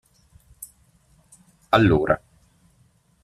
Allora. 1.77 2.19